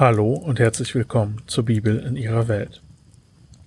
[0.00, 2.80] Hallo und herzlich willkommen zur Bibel in ihrer Welt.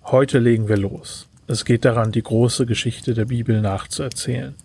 [0.05, 1.27] Heute legen wir los.
[1.45, 4.55] Es geht daran, die große Geschichte der Bibel nachzuerzählen.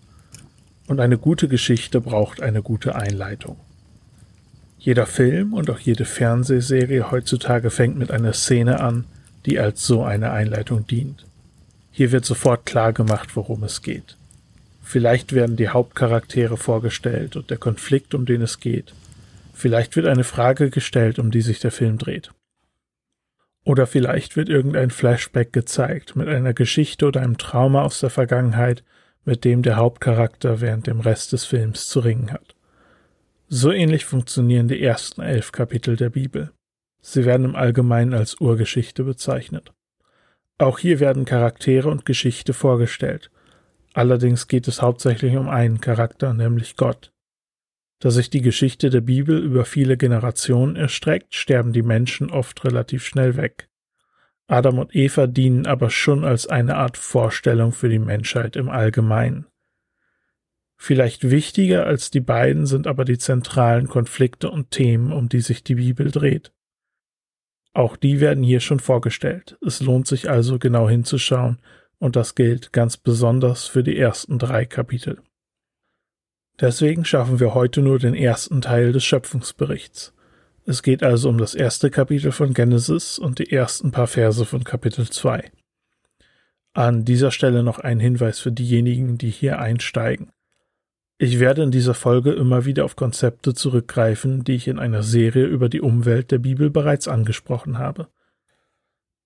[0.87, 3.55] Und eine gute Geschichte braucht eine gute Einleitung.
[4.79, 9.05] Jeder Film und auch jede Fernsehserie heutzutage fängt mit einer Szene an,
[9.45, 11.27] die als so eine Einleitung dient.
[11.91, 14.17] Hier wird sofort klar gemacht, worum es geht.
[14.81, 18.95] Vielleicht werden die Hauptcharaktere vorgestellt und der Konflikt, um den es geht,
[19.59, 22.31] Vielleicht wird eine Frage gestellt, um die sich der Film dreht.
[23.65, 28.85] Oder vielleicht wird irgendein Flashback gezeigt mit einer Geschichte oder einem Trauma aus der Vergangenheit,
[29.25, 32.55] mit dem der Hauptcharakter während dem Rest des Films zu ringen hat.
[33.49, 36.53] So ähnlich funktionieren die ersten elf Kapitel der Bibel.
[37.01, 39.73] Sie werden im Allgemeinen als Urgeschichte bezeichnet.
[40.57, 43.29] Auch hier werden Charaktere und Geschichte vorgestellt.
[43.93, 47.11] Allerdings geht es hauptsächlich um einen Charakter, nämlich Gott.
[47.99, 53.05] Da sich die Geschichte der Bibel über viele Generationen erstreckt, sterben die Menschen oft relativ
[53.05, 53.69] schnell weg.
[54.47, 59.45] Adam und Eva dienen aber schon als eine Art Vorstellung für die Menschheit im Allgemeinen.
[60.77, 65.61] Vielleicht wichtiger als die beiden sind aber die zentralen Konflikte und Themen, um die sich
[65.63, 66.53] die Bibel dreht.
[67.73, 69.57] Auch die werden hier schon vorgestellt.
[69.61, 71.59] Es lohnt sich also genau hinzuschauen,
[71.99, 75.21] und das gilt ganz besonders für die ersten drei Kapitel.
[76.61, 80.13] Deswegen schaffen wir heute nur den ersten Teil des Schöpfungsberichts.
[80.65, 84.63] Es geht also um das erste Kapitel von Genesis und die ersten paar Verse von
[84.65, 85.51] Kapitel 2.
[86.73, 90.31] An dieser Stelle noch ein Hinweis für diejenigen, die hier einsteigen.
[91.17, 95.45] Ich werde in dieser Folge immer wieder auf Konzepte zurückgreifen, die ich in einer Serie
[95.45, 98.07] über die Umwelt der Bibel bereits angesprochen habe.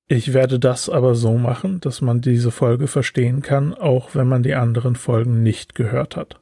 [0.08, 4.44] Ich werde das aber so machen, dass man diese Folge verstehen kann, auch wenn man
[4.44, 6.40] die anderen Folgen nicht gehört hat.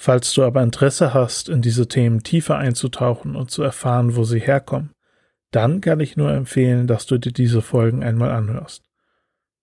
[0.00, 4.38] Falls du aber Interesse hast, in diese Themen tiefer einzutauchen und zu erfahren, wo sie
[4.38, 4.92] herkommen,
[5.50, 8.84] dann kann ich nur empfehlen, dass du dir diese Folgen einmal anhörst.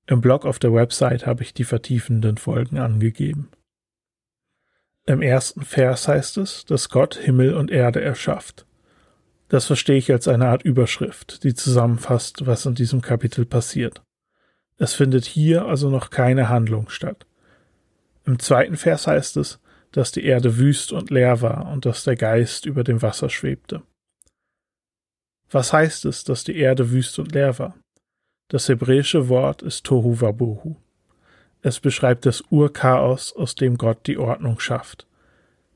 [0.07, 3.50] Im Blog auf der Website habe ich die vertiefenden Folgen angegeben.
[5.06, 8.66] Im ersten Vers heißt es, dass Gott Himmel und Erde erschafft.
[9.47, 14.03] Das verstehe ich als eine Art Überschrift, die zusammenfasst, was in diesem Kapitel passiert.
[14.78, 17.25] Es findet hier also noch keine Handlung statt.
[18.25, 19.62] Im zweiten Vers heißt es,
[19.95, 23.81] dass die Erde wüst und leer war und dass der Geist über dem Wasser schwebte.
[25.50, 27.78] Was heißt es, dass die Erde wüst und leer war?
[28.50, 30.75] Das hebräische Wort ist Tohu Wabohu.
[31.61, 35.07] Es beschreibt das Urchaos, aus dem Gott die Ordnung schafft.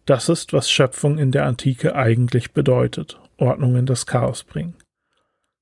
[0.05, 4.75] Das ist, was Schöpfung in der Antike eigentlich bedeutet, Ordnung in das Chaos bringen.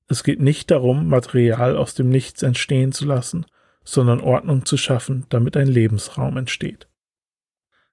[0.08, 3.46] Es geht nicht darum, Material aus dem Nichts entstehen zu lassen,
[3.84, 6.87] sondern Ordnung zu schaffen, damit ein Lebensraum entsteht.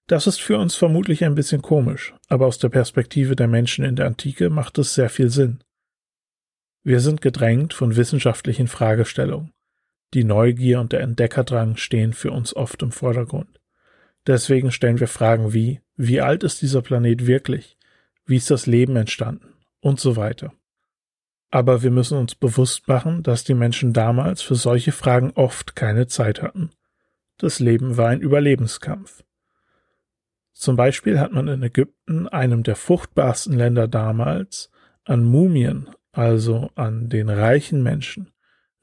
[0.07, 3.95] Das ist für uns vermutlich ein bisschen komisch, aber aus der Perspektive der Menschen in
[3.95, 5.63] der Antike macht es sehr viel Sinn.
[6.83, 9.51] Wir sind gedrängt von wissenschaftlichen Fragestellungen.
[10.13, 13.59] Die Neugier und der Entdeckerdrang stehen für uns oft im Vordergrund.
[14.27, 17.77] Deswegen stellen wir Fragen wie, wie alt ist dieser Planet wirklich?
[18.25, 19.55] Wie ist das Leben entstanden?
[19.81, 20.53] Und so weiter.
[21.49, 26.05] Aber wir müssen uns bewusst machen, dass die Menschen damals für solche Fragen oft keine
[26.05, 26.69] Zeit hatten.
[27.37, 29.24] Das Leben war ein Überlebenskampf.
[30.55, 34.71] Zum Beispiel hat man in Ägypten, einem der fruchtbarsten Länder damals,
[35.03, 38.31] an Mumien, also an den reichen Menschen,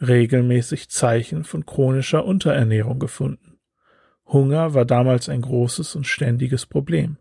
[0.01, 3.59] regelmäßig Zeichen von chronischer Unterernährung gefunden.
[4.27, 7.17] Hunger war damals ein großes und ständiges Problem.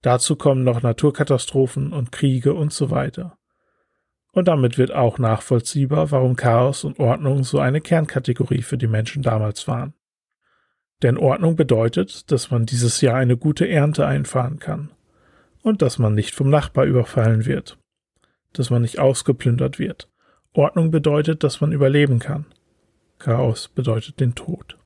[0.00, 3.36] Dazu kommen noch Naturkatastrophen und Kriege und so weiter.
[4.32, 9.22] Und damit wird auch nachvollziehbar, warum Chaos und Ordnung so eine Kernkategorie für die Menschen
[9.22, 9.92] damals waren.
[11.02, 14.90] Denn Ordnung bedeutet, dass man dieses Jahr eine gute Ernte einfahren kann
[15.62, 17.78] und dass man nicht vom Nachbar überfallen wird,
[18.52, 20.08] dass man nicht ausgeplündert wird.
[20.52, 22.46] Ordnung bedeutet, dass man überleben kann.
[23.18, 24.78] Chaos bedeutet den Tod.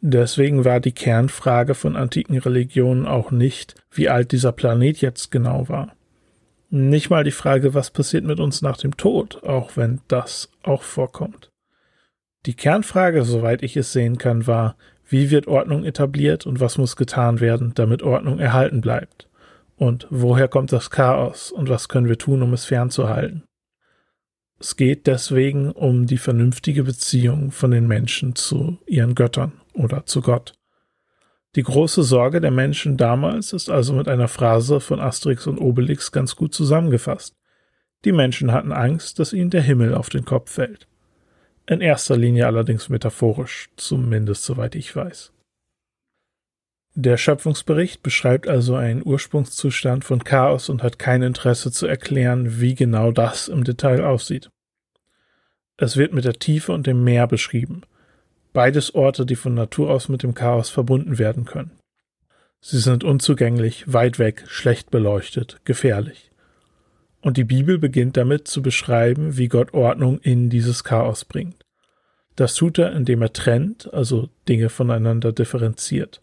[0.00, 5.68] Deswegen war die Kernfrage von antiken Religionen auch nicht, wie alt dieser Planet jetzt genau
[5.68, 5.94] war.
[6.70, 10.82] Nicht mal die Frage, was passiert mit uns nach dem Tod, auch wenn das auch
[10.82, 11.51] vorkommt.
[12.44, 14.76] Die Kernfrage, soweit ich es sehen kann, war,
[15.08, 19.28] wie wird Ordnung etabliert und was muss getan werden, damit Ordnung erhalten bleibt?
[19.76, 23.44] Und woher kommt das Chaos und was können wir tun, um es fernzuhalten?
[24.58, 30.20] Es geht deswegen um die vernünftige Beziehung von den Menschen zu ihren Göttern oder zu
[30.20, 30.54] Gott.
[31.54, 36.10] Die große Sorge der Menschen damals ist also mit einer Phrase von Asterix und Obelix
[36.10, 37.36] ganz gut zusammengefasst.
[38.04, 40.88] Die Menschen hatten Angst, dass ihnen der Himmel auf den Kopf fällt
[41.66, 45.32] in erster Linie allerdings metaphorisch, zumindest soweit ich weiß.
[46.94, 52.74] Der Schöpfungsbericht beschreibt also einen Ursprungszustand von Chaos und hat kein Interesse zu erklären, wie
[52.74, 54.50] genau das im Detail aussieht.
[55.78, 57.82] Es wird mit der Tiefe und dem Meer beschrieben,
[58.52, 61.78] beides Orte, die von Natur aus mit dem Chaos verbunden werden können.
[62.60, 66.31] Sie sind unzugänglich, weit weg, schlecht beleuchtet, gefährlich.
[67.22, 71.64] Und die Bibel beginnt damit zu beschreiben, wie Gott Ordnung in dieses Chaos bringt.
[72.36, 76.20] Das tut er, indem er trennt, also Dinge voneinander differenziert.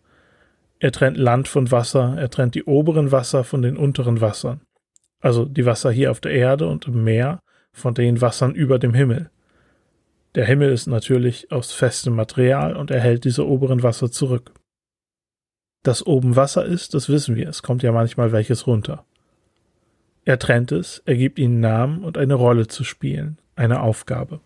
[0.79, 4.61] Er trennt Land von Wasser, er trennt die oberen Wasser von den unteren Wassern,
[5.19, 7.39] also die Wasser hier auf der Erde und im Meer
[7.73, 9.29] von den Wassern über dem Himmel.
[10.35, 14.53] Der Himmel ist natürlich aus festem Material und er hält diese oberen Wasser zurück.
[15.83, 19.05] Dass oben Wasser ist, das wissen wir, es kommt ja manchmal welches runter.
[20.29, 24.41] Er trennt es, er gibt ihnen Namen und eine Rolle zu spielen, eine Aufgabe.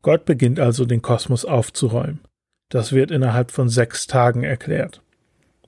[0.00, 2.20] Gott beginnt also den Kosmos aufzuräumen.
[2.70, 5.02] Das wird innerhalb von sechs Tagen erklärt.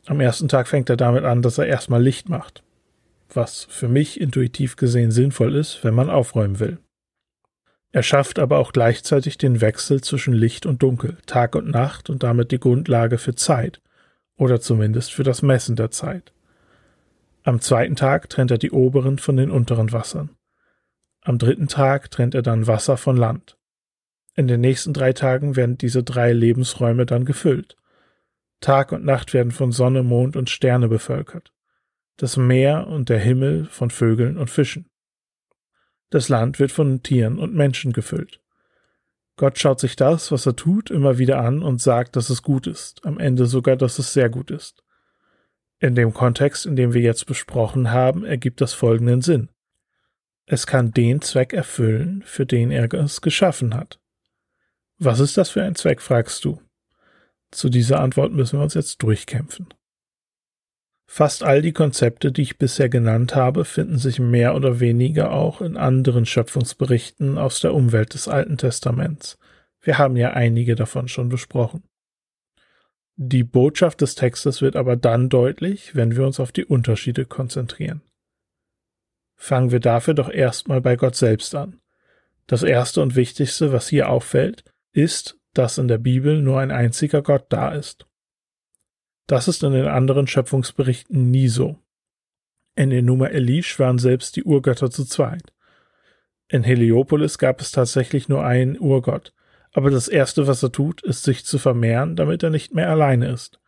[0.06, 2.62] Am ersten Tag fängt er damit an, dass er erstmal Licht macht.
[3.28, 6.78] Was für mich intuitiv gesehen sinnvoll ist, wenn man aufräumen will.
[7.92, 12.22] Er schafft aber auch gleichzeitig den Wechsel zwischen Licht und Dunkel, Tag und Nacht und
[12.22, 13.82] damit die Grundlage für Zeit,
[14.38, 16.32] oder zumindest für das Messen der Zeit.
[17.46, 20.30] Am zweiten Tag trennt er die oberen von den unteren Wassern.
[21.20, 23.56] Am dritten Tag trennt er dann Wasser von Land.
[24.34, 27.76] In den nächsten drei Tagen werden diese drei Lebensräume dann gefüllt.
[28.60, 31.52] Tag und Nacht werden von Sonne, Mond und Sterne bevölkert.
[32.16, 34.90] Das Meer und der Himmel von Vögeln und Fischen.
[36.10, 38.40] Das Land wird von Tieren und Menschen gefüllt.
[39.36, 42.66] Gott schaut sich das, was er tut, immer wieder an und sagt, dass es gut
[42.66, 44.82] ist, am Ende sogar, dass es sehr gut ist.
[45.78, 49.50] In dem Kontext, in dem wir jetzt besprochen haben, ergibt das folgenden Sinn.
[50.46, 54.00] Es kann den Zweck erfüllen, für den er es geschaffen hat.
[54.98, 56.60] Was ist das für ein Zweck, fragst du?
[57.50, 59.68] Zu dieser Antwort müssen wir uns jetzt durchkämpfen.
[61.06, 65.60] Fast all die Konzepte, die ich bisher genannt habe, finden sich mehr oder weniger auch
[65.60, 69.38] in anderen Schöpfungsberichten aus der Umwelt des Alten Testaments.
[69.80, 71.84] Wir haben ja einige davon schon besprochen.
[73.18, 78.02] Die Botschaft des Textes wird aber dann deutlich, wenn wir uns auf die Unterschiede konzentrieren.
[79.36, 81.80] Fangen wir dafür doch erstmal bei Gott selbst an.
[82.46, 87.22] Das erste und wichtigste, was hier auffällt, ist, dass in der Bibel nur ein einziger
[87.22, 88.06] Gott da ist.
[89.26, 91.78] Das ist in den anderen Schöpfungsberichten nie so.
[92.76, 95.54] In Enuma Elish waren selbst die Urgötter zu zweit.
[96.48, 99.32] In Heliopolis gab es tatsächlich nur einen Urgott,
[99.76, 103.28] aber das Erste, was er tut, ist sich zu vermehren, damit er nicht mehr alleine
[103.28, 103.60] ist.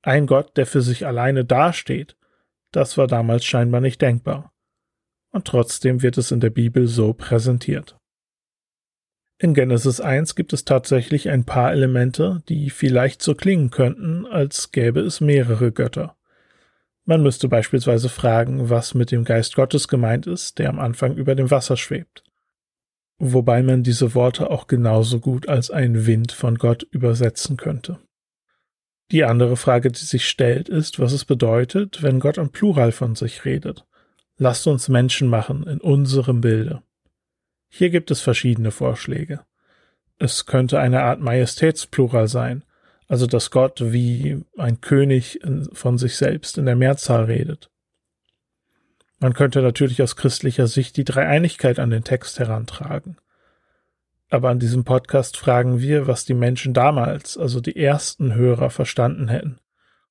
[0.00, 2.16] Ein Gott, der für sich alleine dasteht,
[2.72, 4.54] das war damals scheinbar nicht denkbar.
[5.32, 7.98] Und trotzdem wird es in der Bibel so präsentiert.
[9.36, 14.72] In Genesis 1 gibt es tatsächlich ein paar Elemente, die vielleicht so klingen könnten, als
[14.72, 16.16] gäbe es mehrere Götter.
[17.04, 21.34] Man müsste beispielsweise fragen, was mit dem Geist Gottes gemeint ist, der am Anfang über
[21.34, 22.24] dem Wasser schwebt.
[23.18, 27.98] Wobei man diese Worte auch genauso gut als ein Wind von Gott übersetzen könnte.
[29.10, 33.14] Die andere Frage, die sich stellt, ist, was es bedeutet, wenn Gott am Plural von
[33.14, 33.86] sich redet.
[34.36, 36.82] Lasst uns Menschen machen in unserem Bilde.
[37.68, 39.40] Hier gibt es verschiedene Vorschläge.
[40.18, 42.64] Es könnte eine Art Majestätsplural sein,
[43.06, 45.40] also dass Gott wie ein König
[45.72, 47.70] von sich selbst in der Mehrzahl redet.
[49.18, 53.16] Man könnte natürlich aus christlicher Sicht die Dreieinigkeit an den Text herantragen.
[54.28, 59.28] Aber an diesem Podcast fragen wir, was die Menschen damals, also die ersten Hörer, verstanden
[59.28, 59.58] hätten.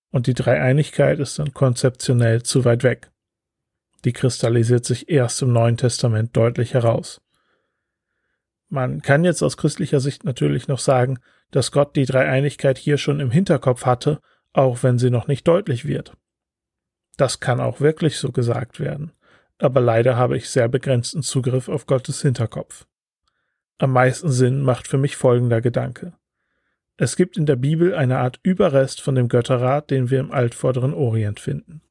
[0.09, 3.11] Und die Dreieinigkeit ist dann konzeptionell zu weit weg.
[4.05, 7.21] Die kristallisiert sich erst im Neuen Testament deutlich heraus.
[8.69, 11.19] Man kann jetzt aus christlicher Sicht natürlich noch sagen,
[11.51, 14.19] dass Gott die Dreieinigkeit hier schon im Hinterkopf hatte,
[14.53, 16.13] auch wenn sie noch nicht deutlich wird.
[17.17, 19.11] Das kann auch wirklich so gesagt werden,
[19.57, 22.85] aber leider habe ich sehr begrenzten Zugriff auf Gottes Hinterkopf.
[23.77, 26.13] Am meisten Sinn macht für mich folgender Gedanke.
[26.97, 30.93] Es gibt in der Bibel eine Art Überrest von dem Götterrat, den wir im altvorderen
[30.93, 31.81] Orient finden.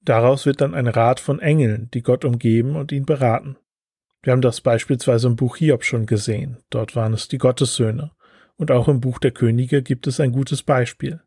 [0.00, 3.56] Daraus wird dann ein Rat von Engeln, die Gott umgeben und ihn beraten.
[4.22, 6.58] Wir haben das beispielsweise im Buch Hiob schon gesehen.
[6.70, 8.10] Dort waren es die Gottessöhne.
[8.56, 11.20] Und auch im Buch der Könige gibt es ein gutes Beispiel.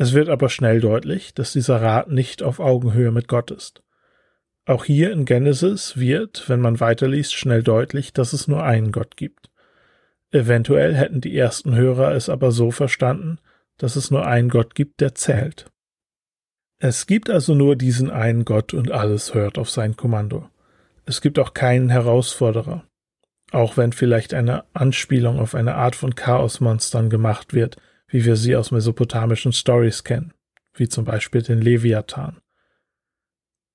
[0.00, 3.82] Es wird aber schnell deutlich, dass dieser Rat nicht auf Augenhöhe mit Gott ist.
[4.64, 9.18] Auch hier in Genesis wird, wenn man weiterliest, schnell deutlich, dass es nur einen Gott
[9.18, 9.50] gibt.
[10.30, 13.40] Eventuell hätten die ersten Hörer es aber so verstanden,
[13.76, 15.70] dass es nur einen Gott gibt, der zählt.
[16.78, 20.48] Es gibt also nur diesen einen Gott und alles hört auf sein Kommando.
[21.04, 22.84] Es gibt auch keinen Herausforderer.
[23.52, 27.76] Auch wenn vielleicht eine Anspielung auf eine Art von Chaosmonstern gemacht wird,
[28.10, 30.34] wie wir sie aus mesopotamischen Stories kennen,
[30.74, 32.40] wie zum Beispiel den Leviathan.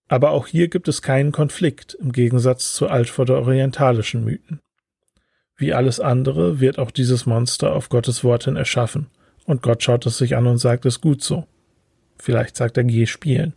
[0.08, 4.62] Aber auch hier gibt es keinen Konflikt im Gegensatz zu altvorderorientalischen Mythen.
[5.58, 9.08] Wie alles andere wird auch dieses Monster auf Gottes Wort hin erschaffen,
[9.46, 11.48] und Gott schaut es sich an und sagt es gut so.
[12.18, 13.54] Vielleicht sagt er geh spielen.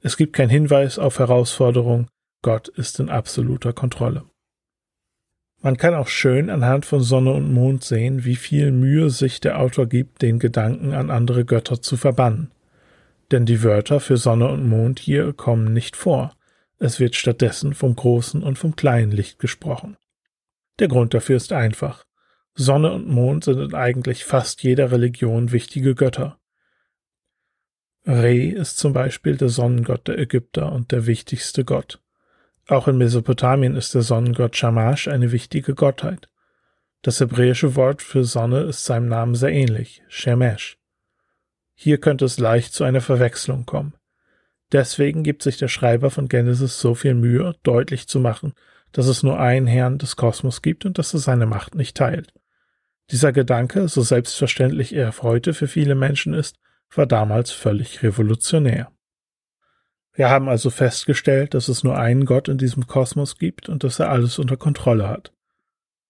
[0.00, 2.08] Es gibt keinen Hinweis auf Herausforderung,
[2.42, 4.24] Gott ist in absoluter Kontrolle.
[5.60, 9.58] Man kann auch schön anhand von Sonne und Mond sehen, wie viel Mühe sich der
[9.58, 12.52] Autor gibt, den Gedanken an andere Götter zu verbannen.
[13.32, 16.36] Denn die Wörter für Sonne und Mond hier kommen nicht vor.
[16.78, 19.96] Es wird stattdessen vom großen und vom kleinen Licht gesprochen.
[20.78, 22.04] Der Grund dafür ist einfach.
[22.54, 26.38] Sonne und Mond sind in eigentlich fast jeder Religion wichtige Götter.
[28.06, 32.00] Re ist zum Beispiel der Sonnengott der Ägypter und der wichtigste Gott.
[32.68, 36.28] Auch in Mesopotamien ist der Sonnengott Shamash eine wichtige Gottheit.
[37.00, 40.76] Das hebräische Wort für Sonne ist seinem Namen sehr ähnlich, Shemesh.
[41.74, 43.94] Hier könnte es leicht zu einer Verwechslung kommen.
[44.70, 48.52] Deswegen gibt sich der Schreiber von Genesis so viel Mühe, deutlich zu machen,
[48.92, 52.34] dass es nur einen Herrn des Kosmos gibt und dass er seine Macht nicht teilt.
[53.10, 56.58] Dieser Gedanke, so selbstverständlich er heute für viele Menschen ist,
[56.94, 58.92] war damals völlig revolutionär.
[60.18, 64.00] Wir haben also festgestellt, dass es nur einen Gott in diesem Kosmos gibt und dass
[64.00, 65.32] er alles unter Kontrolle hat.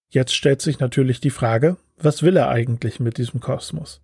[0.09, 4.01] Jetzt stellt sich natürlich die Frage, was will er eigentlich mit diesem Kosmos?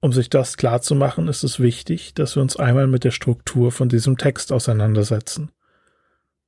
[0.00, 3.88] Um sich das klarzumachen, ist es wichtig, dass wir uns einmal mit der Struktur von
[3.88, 5.52] diesem Text auseinandersetzen.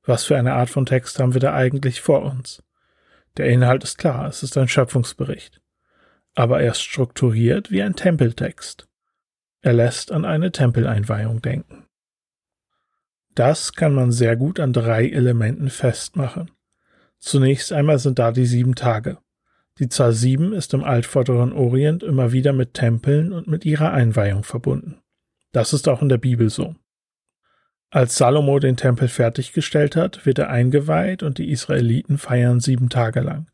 [0.03, 2.61] Was für eine Art von Text haben wir da eigentlich vor uns?
[3.37, 5.61] Der Inhalt ist klar, es ist ein Schöpfungsbericht.
[6.35, 8.89] Aber er ist strukturiert wie ein Tempeltext.
[9.61, 11.85] Er lässt an eine Tempeleinweihung denken.
[13.39, 16.51] Das kann man sehr gut an drei Elementen festmachen.
[17.19, 19.17] Zunächst einmal sind da die sieben Tage.
[19.77, 24.43] Die Zahl sieben ist im altvorderen Orient immer wieder mit Tempeln und mit ihrer Einweihung
[24.43, 24.97] verbunden.
[25.53, 26.75] Das ist auch in der Bibel so.
[27.89, 33.21] Als Salomo den Tempel fertiggestellt hat, wird er eingeweiht und die Israeliten feiern sieben Tage
[33.21, 33.49] lang.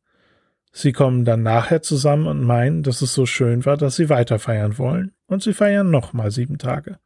[0.72, 4.39] Sie kommen dann nachher zusammen und meinen, dass es so schön war, dass sie weiter
[4.39, 6.98] feiern wollen, und sie feiern nochmal sieben Tage.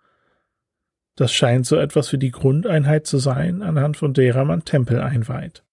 [1.20, 5.66] Das scheint so etwas wie die Grundeinheit zu sein, anhand von derer man Tempel einweiht.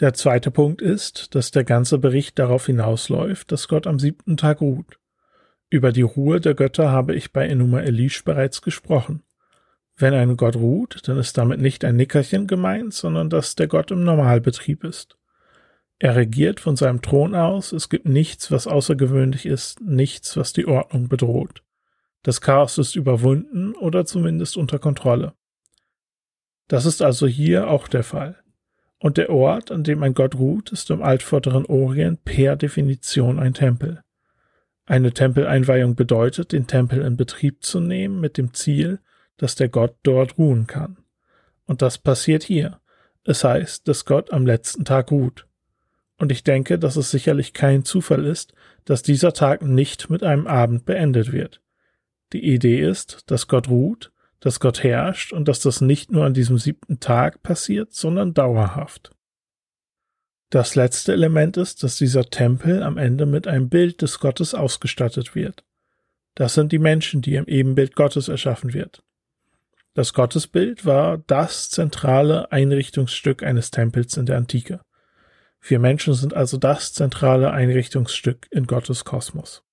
[0.00, 4.62] Der zweite Punkt ist, dass der ganze Bericht darauf hinausläuft, dass Gott am siebten Tag
[4.62, 4.98] ruht.
[5.68, 9.22] Über die Ruhe der Götter habe ich bei Enuma Elish bereits gesprochen.
[9.96, 13.90] Wenn ein Gott ruht, dann ist damit nicht ein Nickerchen gemeint, sondern dass der Gott
[13.90, 15.18] im Normalbetrieb ist.
[15.98, 20.66] Er regiert von seinem Thron aus, es gibt nichts, was außergewöhnlich ist, nichts, was die
[20.66, 21.65] Ordnung bedroht.
[22.26, 25.34] Das Chaos ist überwunden oder zumindest unter Kontrolle.
[26.66, 28.34] Das ist also hier auch der Fall.
[28.98, 33.54] Und der Ort, an dem ein Gott ruht, ist im altvorderen Orient per Definition ein
[33.54, 34.02] Tempel.
[34.86, 38.98] Eine Tempeleinweihung bedeutet, den Tempel in Betrieb zu nehmen mit dem Ziel,
[39.36, 40.96] dass der Gott dort ruhen kann.
[41.64, 42.80] Und das passiert hier.
[43.22, 45.46] Es heißt, dass Gott am letzten Tag ruht.
[46.18, 48.52] Und ich denke, dass es sicherlich kein Zufall ist,
[48.84, 51.60] dass dieser Tag nicht mit einem Abend beendet wird.
[52.32, 56.34] Die Idee ist, dass Gott ruht, dass Gott herrscht und dass das nicht nur an
[56.34, 59.10] diesem siebten Tag passiert, sondern dauerhaft.
[60.50, 65.34] Das letzte Element ist, dass dieser Tempel am Ende mit einem Bild des Gottes ausgestattet
[65.34, 65.64] wird.
[66.34, 69.02] Das sind die Menschen, die im Ebenbild Gottes erschaffen wird.
[69.94, 74.80] Das Gottesbild war das zentrale Einrichtungsstück eines Tempels in der Antike.
[75.60, 79.65] Wir Menschen sind also das zentrale Einrichtungsstück in Gottes Kosmos.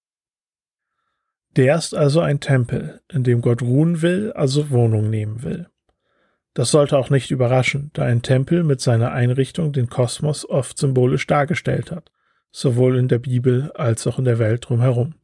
[1.56, 5.68] Der ist also ein Tempel, in dem Gott ruhen will, also Wohnung nehmen will.
[6.56, 11.26] Das sollte auch nicht überraschen, da ein Tempel mit seiner Einrichtung den Kosmos oft symbolisch
[11.28, 12.12] dargestellt hat,
[12.52, 15.16] sowohl in der Bibel als auch in der Welt drumherum.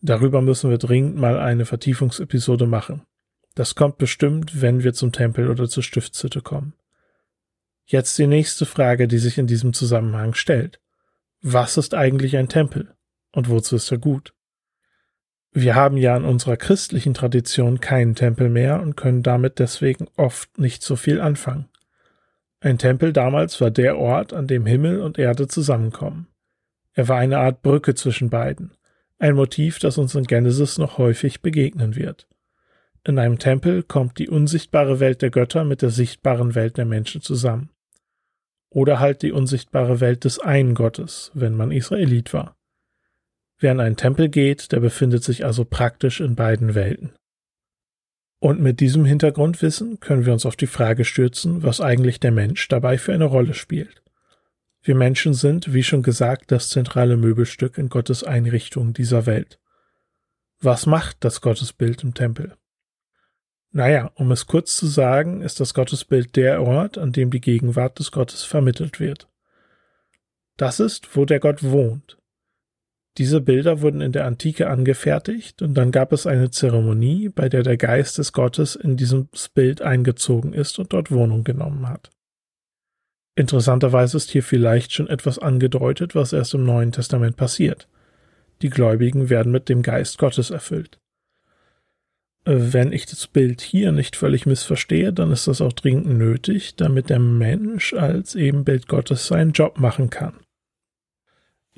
[0.00, 3.02] Darüber müssen wir dringend mal eine Vertiefungsepisode machen.
[3.54, 6.74] Das kommt bestimmt, wenn wir zum Tempel oder zur Stiftshütte kommen.
[7.86, 10.80] Jetzt die nächste Frage, die sich in diesem Zusammenhang stellt.
[11.40, 12.94] Was ist eigentlich ein Tempel?
[13.32, 14.35] Und wozu ist er gut?
[15.58, 20.58] Wir haben ja in unserer christlichen Tradition keinen Tempel mehr und können damit deswegen oft
[20.58, 21.66] nicht so viel anfangen.
[22.60, 26.26] Ein Tempel damals war der Ort, an dem Himmel und Erde zusammenkommen.
[26.92, 28.72] Er war eine Art Brücke zwischen beiden,
[29.18, 32.28] ein Motiv, das uns in Genesis noch häufig begegnen wird.
[33.04, 37.22] In einem Tempel kommt die unsichtbare Welt der Götter mit der sichtbaren Welt der Menschen
[37.22, 37.70] zusammen.
[38.68, 42.55] Oder halt die unsichtbare Welt des einen Gottes, wenn man Israelit war.
[43.58, 47.12] Wer in einen Tempel geht, der befindet sich also praktisch in beiden Welten.
[48.38, 52.68] Und mit diesem Hintergrundwissen können wir uns auf die Frage stürzen, was eigentlich der Mensch
[52.68, 54.02] dabei für eine Rolle spielt.
[54.82, 59.58] Wir Menschen sind, wie schon gesagt, das zentrale Möbelstück in Gottes Einrichtung dieser Welt.
[60.60, 62.56] Was macht das Gottesbild im Tempel?
[63.72, 67.98] Naja, um es kurz zu sagen, ist das Gottesbild der Ort, an dem die Gegenwart
[67.98, 69.28] des Gottes vermittelt wird.
[70.56, 72.16] Das ist, wo der Gott wohnt.
[73.18, 77.62] Diese Bilder wurden in der Antike angefertigt und dann gab es eine Zeremonie, bei der
[77.62, 82.10] der Geist des Gottes in dieses Bild eingezogen ist und dort Wohnung genommen hat.
[83.34, 87.88] Interessanterweise ist hier vielleicht schon etwas angedeutet, was erst im Neuen Testament passiert.
[88.62, 90.98] Die Gläubigen werden mit dem Geist Gottes erfüllt.
[92.44, 97.10] Wenn ich das Bild hier nicht völlig missverstehe, dann ist das auch dringend nötig, damit
[97.10, 100.34] der Mensch als Ebenbild Gottes seinen Job machen kann.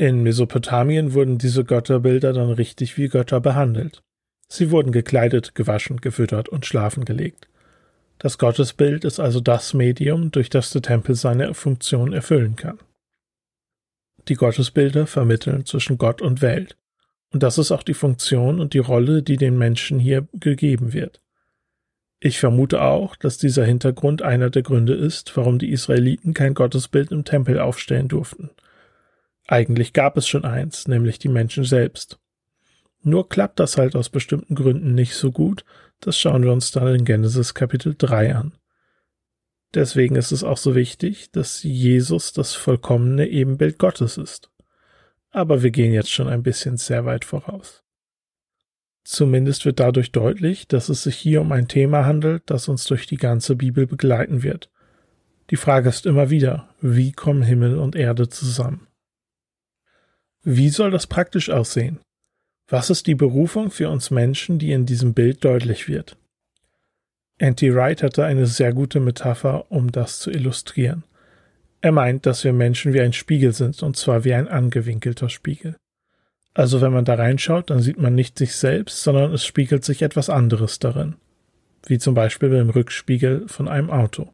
[0.01, 4.05] In Mesopotamien wurden diese Götterbilder dann richtig wie Götter behandelt.
[4.49, 7.49] Sie wurden gekleidet, gewaschen, gefüttert und schlafen gelegt.
[8.19, 12.79] Das Gottesbild ist also das Medium, durch das der Tempel seine Funktion erfüllen kann.
[14.29, 16.77] Die Gottesbilder vermitteln zwischen Gott und Welt.
[17.33, 21.21] Und das ist auch die Funktion und die Rolle, die den Menschen hier gegeben wird.
[22.21, 27.11] Ich vermute auch, dass dieser Hintergrund einer der Gründe ist, warum die Israeliten kein Gottesbild
[27.11, 28.51] im Tempel aufstellen durften.
[29.49, 32.19] Eigentlich gab es schon eins, nämlich die Menschen selbst.
[33.03, 35.65] Nur klappt das halt aus bestimmten Gründen nicht so gut,
[36.01, 38.53] das schauen wir uns dann in Genesis Kapitel 3 an.
[39.73, 44.51] Deswegen ist es auch so wichtig, dass Jesus das vollkommene Ebenbild Gottes ist.
[45.31, 47.83] Aber wir gehen jetzt schon ein bisschen sehr weit voraus.
[49.05, 53.07] Zumindest wird dadurch deutlich, dass es sich hier um ein Thema handelt, das uns durch
[53.07, 54.71] die ganze Bibel begleiten wird.
[55.49, 58.88] Die Frage ist immer wieder, wie kommen Himmel und Erde zusammen?
[60.45, 61.99] Wie soll das praktisch aussehen?
[62.69, 66.17] Was ist die Berufung für uns Menschen, die in diesem Bild deutlich wird?
[67.41, 71.05] Anti Wright hatte eine sehr gute Metapher, um das zu illustrieren.
[71.81, 75.77] Er meint, dass wir Menschen wie ein Spiegel sind, und zwar wie ein angewinkelter Spiegel.
[76.53, 80.03] Also wenn man da reinschaut, dann sieht man nicht sich selbst, sondern es spiegelt sich
[80.03, 81.15] etwas anderes darin.
[81.87, 84.33] Wie zum Beispiel beim Rückspiegel von einem Auto.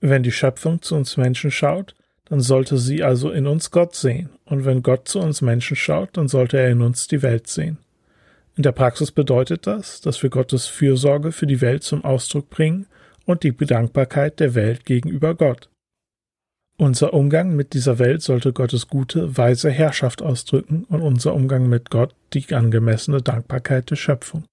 [0.00, 1.96] Wenn die Schöpfung zu uns Menschen schaut,
[2.32, 6.16] dann sollte sie also in uns Gott sehen, und wenn Gott zu uns Menschen schaut,
[6.16, 7.76] dann sollte er in uns die Welt sehen.
[8.56, 12.86] In der Praxis bedeutet das, dass wir Gottes Fürsorge für die Welt zum Ausdruck bringen
[13.26, 15.68] und die Bedankbarkeit der Welt gegenüber Gott.
[16.78, 21.90] Unser Umgang mit dieser Welt sollte Gottes gute, weise Herrschaft ausdrücken und unser Umgang mit
[21.90, 24.46] Gott die angemessene Dankbarkeit der Schöpfung.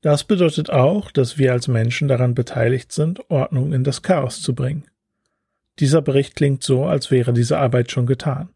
[0.00, 4.54] Das bedeutet auch, dass wir als Menschen daran beteiligt sind, Ordnung in das Chaos zu
[4.54, 4.84] bringen.
[5.82, 8.50] Dieser Bericht klingt so, als wäre diese Arbeit schon getan.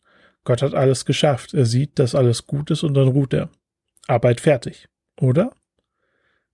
[0.45, 3.51] Gott hat alles geschafft, er sieht, dass alles gut ist und dann ruht er.
[4.07, 4.87] Arbeit fertig,
[5.21, 5.53] oder?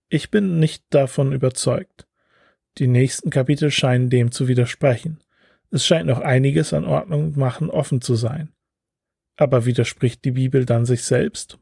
[0.08, 2.06] Ich bin nicht davon überzeugt.
[2.78, 5.22] Die nächsten Kapitel scheinen dem zu widersprechen.
[5.70, 8.48] Es scheint noch einiges an Ordnung machen offen zu sein.
[9.36, 11.58] Aber widerspricht die Bibel dann sich selbst?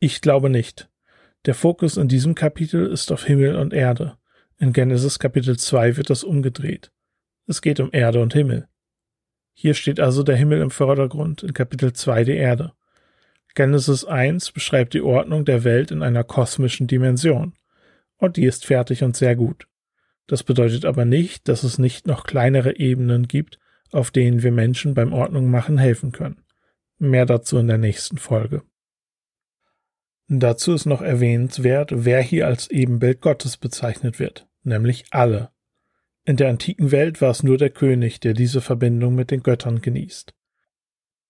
[0.00, 0.90] Ich glaube nicht.
[1.46, 4.18] Der Fokus in diesem Kapitel ist auf Himmel und Erde.
[4.58, 6.90] In Genesis Kapitel 2 wird das umgedreht.
[7.52, 8.66] Es geht um Erde und Himmel.
[9.52, 12.72] Hier steht also der Himmel im Vordergrund, in Kapitel 2 die Erde.
[13.54, 17.52] Genesis 1 beschreibt die Ordnung der Welt in einer kosmischen Dimension.
[18.16, 19.66] Und die ist fertig und sehr gut.
[20.28, 23.58] Das bedeutet aber nicht, dass es nicht noch kleinere Ebenen gibt,
[23.90, 26.42] auf denen wir Menschen beim Ordnung machen helfen können.
[26.96, 28.62] Mehr dazu in der nächsten Folge.
[30.26, 35.52] Dazu ist noch erwähnenswert, wer hier als Ebenbild Gottes bezeichnet wird, nämlich alle,
[36.24, 39.80] in der antiken Welt war es nur der König, der diese Verbindung mit den Göttern
[39.80, 40.34] genießt.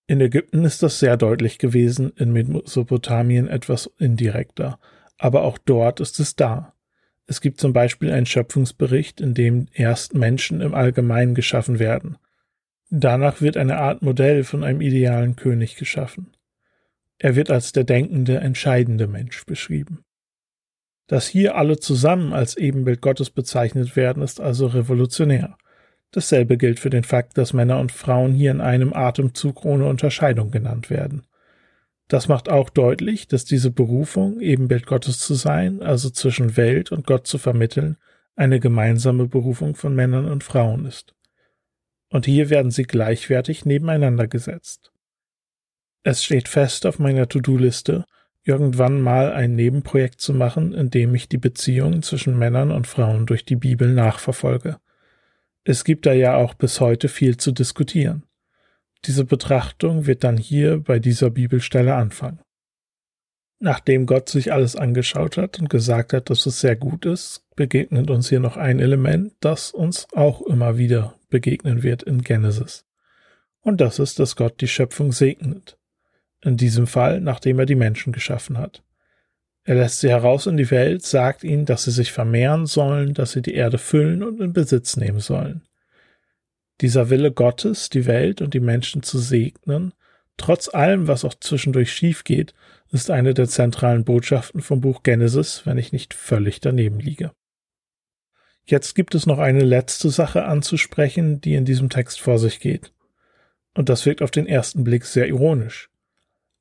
[0.06, 4.78] In Ägypten ist das sehr deutlich gewesen, in Mesopotamien etwas indirekter,
[5.16, 6.74] aber auch dort ist es da.
[7.26, 12.18] Es gibt zum Beispiel einen Schöpfungsbericht, in dem erst Menschen im Allgemeinen geschaffen werden.
[12.90, 16.36] Danach wird eine Art Modell von einem idealen König geschaffen.
[17.16, 20.04] Er wird als der denkende, entscheidende Mensch beschrieben.
[21.06, 25.56] Dass hier alle zusammen als Ebenbild Gottes bezeichnet werden, ist also revolutionär.
[26.12, 30.50] Dasselbe gilt für den Fakt, dass Männer und Frauen hier in einem Atemzug ohne Unterscheidung
[30.50, 31.26] genannt werden.
[32.08, 37.06] Das macht auch deutlich, dass diese Berufung, Ebenbild Gottes zu sein, also zwischen Welt und
[37.06, 37.96] Gott zu vermitteln,
[38.36, 41.14] eine gemeinsame Berufung von Männern und Frauen ist.
[42.10, 44.92] Und hier werden sie gleichwertig nebeneinander gesetzt.
[46.02, 48.04] Es steht fest auf meiner To-Do-Liste,
[48.44, 53.26] irgendwann mal ein Nebenprojekt zu machen, in dem ich die Beziehungen zwischen Männern und Frauen
[53.26, 54.78] durch die Bibel nachverfolge.
[55.64, 58.24] Es gibt da ja auch bis heute viel zu diskutieren.
[59.04, 62.40] Diese Betrachtung wird dann hier bei dieser Bibelstelle anfangen.
[63.58, 68.10] Nachdem Gott sich alles angeschaut hat und gesagt hat, dass es sehr gut ist, begegnet
[68.10, 72.84] uns hier noch ein Element, das uns auch immer wieder begegnen wird in Genesis.
[73.60, 75.78] Und das ist, dass Gott die Schöpfung segnet.
[76.42, 78.82] In diesem Fall, nachdem er die Menschen geschaffen hat.
[79.64, 83.32] Er lässt sie heraus in die Welt, sagt ihnen, dass sie sich vermehren sollen, dass
[83.32, 85.62] sie die Erde füllen und in Besitz nehmen sollen.
[86.80, 89.94] Dieser Wille Gottes, die Welt und die Menschen zu segnen,
[90.36, 92.54] trotz allem, was auch zwischendurch schief geht,
[92.90, 97.30] ist eine der zentralen Botschaften vom Buch Genesis, wenn ich nicht völlig daneben liege.
[98.64, 102.92] Jetzt gibt es noch eine letzte Sache anzusprechen, die in diesem Text vor sich geht.
[103.74, 105.91] Und das wirkt auf den ersten Blick sehr ironisch.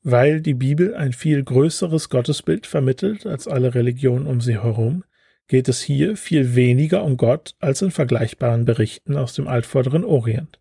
[0.04, 5.04] Weil die Bibel ein viel größeres Gottesbild vermittelt als alle Religionen um sie herum,
[5.48, 10.60] geht es hier viel weniger um Gott als in vergleichbaren Berichten aus dem altvorderen Orient.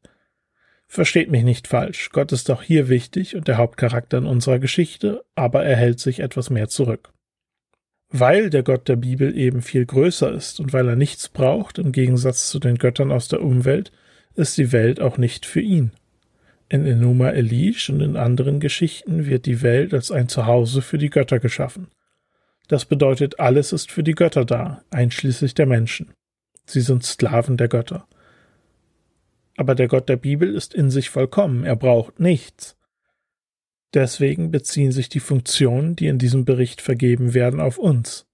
[0.89, 5.23] Versteht mich nicht falsch, Gott ist auch hier wichtig und der Hauptcharakter in unserer Geschichte,
[5.37, 7.13] aber er hält sich etwas mehr zurück.
[8.09, 11.93] Weil der Gott der Bibel eben viel größer ist und weil er nichts braucht, im
[11.93, 13.93] Gegensatz zu den Göttern aus der Umwelt,
[14.35, 15.93] ist die Welt auch nicht für ihn.
[16.73, 21.11] In Enuma Elish und in anderen Geschichten wird die Welt als ein Zuhause für die
[21.11, 21.89] Götter geschaffen.
[22.69, 26.13] Das bedeutet, alles ist für die Götter da, einschließlich der Menschen.
[26.67, 28.07] Sie sind Sklaven der Götter.
[29.57, 32.77] Aber der Gott der Bibel ist in sich vollkommen, er braucht nichts.
[33.93, 38.29] Deswegen beziehen sich die Funktionen, die in diesem Bericht vergeben werden, auf uns.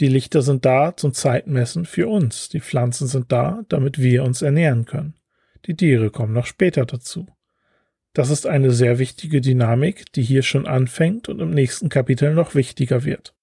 [0.00, 4.42] Die Lichter sind da zum Zeitmessen für uns, die Pflanzen sind da, damit wir uns
[4.42, 5.14] ernähren können.
[5.66, 7.28] Die Tiere kommen noch später dazu.
[8.12, 12.54] Das ist eine sehr wichtige Dynamik, die hier schon anfängt und im nächsten Kapitel noch
[12.54, 13.34] wichtiger wird.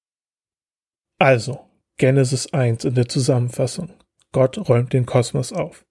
[1.17, 1.61] Also,
[1.97, 3.93] Genesis 1 in der Zusammenfassung.
[4.31, 5.85] Gott räumt den Kosmos auf.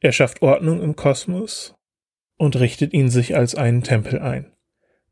[0.00, 1.74] Er schafft Ordnung im Kosmos
[2.36, 4.52] und richtet ihn sich als einen Tempel ein.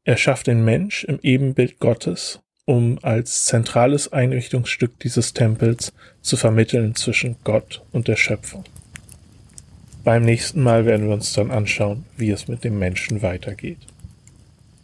[0.04, 6.94] Er schafft den Mensch im Ebenbild Gottes, um als zentrales Einrichtungsstück dieses Tempels zu vermitteln
[6.94, 8.64] zwischen Gott und der Schöpfung.
[10.04, 13.78] Beim nächsten Mal werden wir uns dann anschauen, wie es mit dem Menschen weitergeht.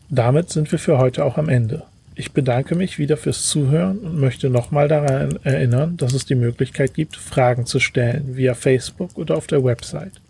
[0.09, 1.83] Damit sind wir für heute auch am Ende.
[2.15, 6.95] Ich bedanke mich wieder fürs Zuhören und möchte nochmal daran erinnern, dass es die Möglichkeit
[6.95, 10.21] gibt, Fragen zu stellen via Facebook oder auf der Website.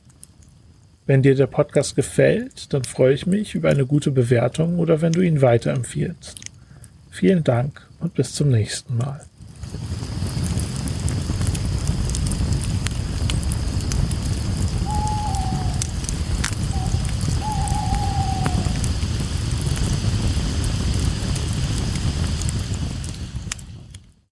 [1.07, 5.13] Wenn dir der Podcast gefällt, dann freue ich mich über eine gute Bewertung oder wenn
[5.13, 6.41] du ihn weiterempfiehlst.
[7.11, 9.21] Vielen Dank und bis zum nächsten Mal.